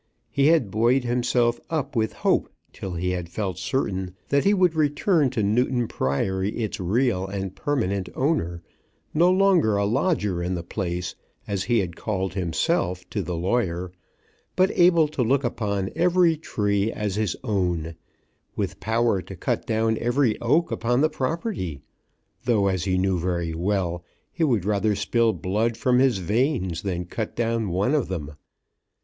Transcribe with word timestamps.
He 0.31 0.47
had 0.47 0.71
buoyed 0.71 1.03
himself 1.03 1.59
up 1.69 1.95
with 1.95 2.11
hope 2.25 2.49
till 2.73 2.95
he 2.95 3.11
had 3.11 3.29
felt 3.29 3.59
certain 3.59 4.15
that 4.29 4.45
he 4.45 4.51
would 4.51 4.73
return 4.73 5.29
to 5.29 5.43
Newton 5.43 5.87
Priory 5.87 6.49
its 6.53 6.79
real 6.79 7.27
and 7.27 7.55
permanent 7.55 8.09
owner, 8.15 8.63
no 9.13 9.29
longer 9.29 9.77
a 9.77 9.85
lodger 9.85 10.41
in 10.41 10.55
the 10.55 10.63
place, 10.63 11.13
as 11.47 11.65
he 11.65 11.77
had 11.81 11.95
called 11.95 12.33
himself 12.33 13.07
to 13.11 13.21
the 13.21 13.35
lawyer, 13.35 13.91
but 14.55 14.71
able 14.73 15.07
to 15.07 15.21
look 15.21 15.43
upon 15.43 15.91
every 15.95 16.35
tree 16.35 16.91
as 16.91 17.13
his 17.13 17.35
own, 17.43 17.93
with 18.55 18.79
power 18.79 19.21
to 19.21 19.35
cut 19.35 19.67
down 19.67 19.99
every 19.99 20.35
oak 20.41 20.71
upon 20.71 21.01
the 21.01 21.09
property; 21.09 21.79
though, 22.45 22.69
as 22.69 22.85
he 22.85 22.97
knew 22.97 23.19
very 23.19 23.53
well, 23.53 24.03
he 24.31 24.43
would 24.43 24.65
rather 24.65 24.95
spill 24.95 25.31
blood 25.31 25.77
from 25.77 25.99
his 25.99 26.17
veins 26.17 26.81
than 26.81 27.05
cut 27.05 27.35
down 27.35 27.69
one 27.69 27.93
of 27.93 28.07
them. 28.07 28.31